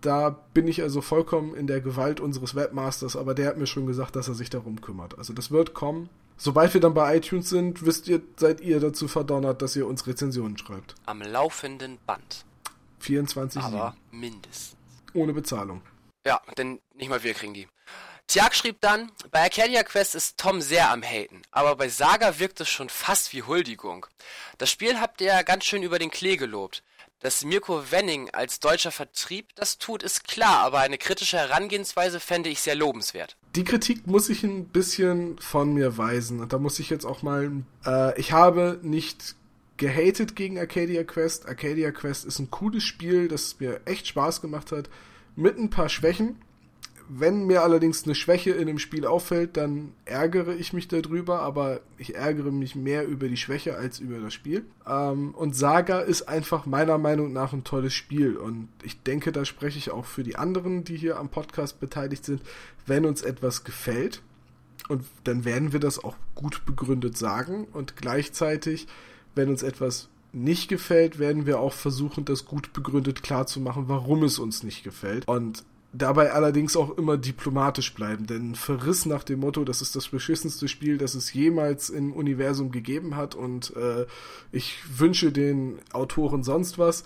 [0.01, 3.85] Da bin ich also vollkommen in der Gewalt unseres Webmasters, aber der hat mir schon
[3.85, 5.17] gesagt, dass er sich darum kümmert.
[5.17, 6.09] Also das wird kommen.
[6.37, 10.07] Sobald wir dann bei iTunes sind, wisst ihr, seid ihr dazu verdonnert, dass ihr uns
[10.07, 10.95] Rezensionen schreibt.
[11.05, 12.45] Am laufenden Band.
[12.97, 14.80] 24 Aber mindestens.
[15.13, 15.81] Ohne Bezahlung.
[16.25, 17.67] Ja, denn nicht mal wir kriegen die.
[18.27, 22.61] Tiag schrieb dann, bei Arcadia Quest ist Tom sehr am Haten, aber bei Saga wirkt
[22.61, 24.05] es schon fast wie Huldigung.
[24.57, 26.83] Das Spiel habt ihr ja ganz schön über den Klee gelobt.
[27.19, 32.49] Dass Mirko Wenning als deutscher Vertrieb das tut, ist klar, aber eine kritische Herangehensweise fände
[32.49, 33.37] ich sehr lobenswert.
[33.55, 36.39] Die Kritik muss ich ein bisschen von mir weisen.
[36.39, 37.51] Und da muss ich jetzt auch mal.
[37.85, 39.35] Äh, ich habe nicht
[39.81, 41.49] gehatet gegen Arcadia Quest.
[41.49, 44.91] Arcadia Quest ist ein cooles Spiel, das mir echt Spaß gemacht hat,
[45.35, 46.35] mit ein paar Schwächen.
[47.09, 51.81] Wenn mir allerdings eine Schwäche in einem Spiel auffällt, dann ärgere ich mich darüber, aber
[51.97, 54.65] ich ärgere mich mehr über die Schwäche als über das Spiel.
[54.87, 59.45] Ähm, und Saga ist einfach meiner Meinung nach ein tolles Spiel und ich denke, da
[59.45, 62.43] spreche ich auch für die anderen, die hier am Podcast beteiligt sind,
[62.85, 64.21] wenn uns etwas gefällt.
[64.89, 68.87] Und dann werden wir das auch gut begründet sagen und gleichzeitig,
[69.35, 74.39] wenn uns etwas nicht gefällt, werden wir auch versuchen, das gut begründet klarzumachen, warum es
[74.39, 75.27] uns nicht gefällt.
[75.27, 75.63] Und
[75.93, 80.69] Dabei allerdings auch immer diplomatisch bleiben, denn Verriss nach dem Motto, das ist das beschissenste
[80.69, 84.05] Spiel, das es jemals im Universum gegeben hat und äh,
[84.53, 87.03] ich wünsche den Autoren sonst was,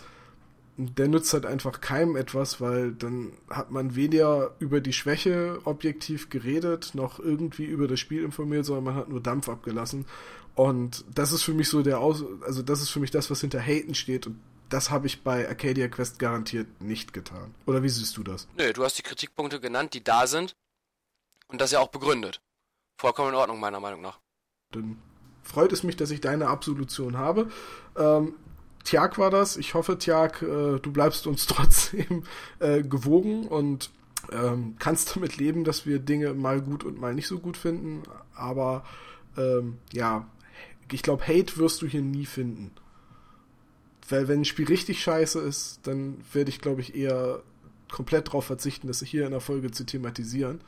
[0.77, 6.29] der nützt halt einfach keinem etwas, weil dann hat man weder über die Schwäche objektiv
[6.29, 10.05] geredet, noch irgendwie über das Spiel informiert, sondern man hat nur Dampf abgelassen.
[10.55, 13.41] Und das ist für mich so der Aus, also das ist für mich das, was
[13.41, 14.25] hinter Haten steht.
[14.25, 14.39] Und
[14.69, 17.53] das habe ich bei Arcadia Quest garantiert nicht getan.
[17.65, 18.47] Oder wie siehst du das?
[18.57, 20.55] Nö, du hast die Kritikpunkte genannt, die da sind.
[21.47, 22.41] Und das ja auch begründet.
[22.97, 24.19] Vollkommen in Ordnung, meiner Meinung nach.
[24.71, 24.97] Dann
[25.43, 27.51] freut es mich, dass ich deine Absolution habe.
[27.97, 28.33] Ähm,
[28.83, 29.57] Tjag war das.
[29.57, 32.23] Ich hoffe, Tjag, äh, du bleibst uns trotzdem
[32.59, 33.91] äh, gewogen und
[34.31, 38.03] ähm, kannst damit leben, dass wir Dinge mal gut und mal nicht so gut finden.
[38.33, 38.83] Aber
[39.37, 40.27] ähm, ja,
[40.91, 42.71] ich glaube, Hate wirst du hier nie finden.
[44.07, 47.41] Weil wenn ein Spiel richtig scheiße ist, dann werde ich, glaube ich, eher
[47.91, 50.61] komplett darauf verzichten, das hier in der Folge zu thematisieren.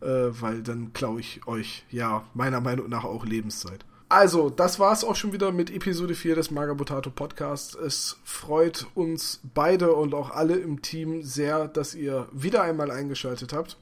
[0.00, 3.84] Äh, weil dann klaue ich euch, ja, meiner Meinung nach auch Lebenszeit.
[4.08, 7.74] Also, das war's auch schon wieder mit Episode 4 des Magabotato Podcasts.
[7.74, 13.52] Es freut uns beide und auch alle im Team sehr, dass ihr wieder einmal eingeschaltet
[13.52, 13.78] habt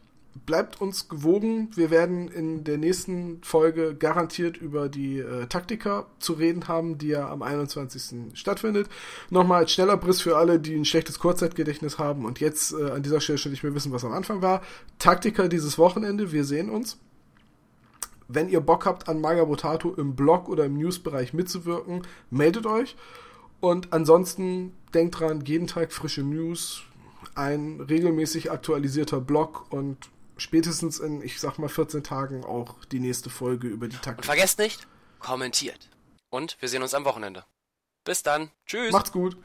[0.47, 1.71] bleibt uns gewogen.
[1.75, 7.09] Wir werden in der nächsten Folge garantiert über die äh, Taktika zu reden haben, die
[7.09, 8.37] ja am 21.
[8.39, 8.89] stattfindet.
[9.31, 13.03] Nochmal als schneller Briss für alle, die ein schlechtes Kurzzeitgedächtnis haben und jetzt äh, an
[13.03, 14.63] dieser Stelle schon nicht mehr wissen, was am Anfang war.
[14.99, 16.99] Taktika dieses Wochenende, wir sehen uns.
[18.27, 22.97] Wenn ihr Bock habt, an Magabotato im Blog oder im Newsbereich mitzuwirken, meldet euch.
[23.61, 26.83] Und ansonsten denkt dran, jeden Tag frische News,
[27.35, 33.31] ein regelmäßig aktualisierter Blog und spätestens in, ich sag mal, 14 Tagen auch die nächste
[33.31, 34.19] Folge über die Taktik.
[34.19, 34.87] Und vergesst nicht,
[35.19, 35.91] kommentiert.
[36.31, 37.45] Und wir sehen uns am Wochenende.
[38.05, 38.51] Bis dann.
[38.67, 38.93] Tschüss.
[38.93, 39.37] Macht's gut.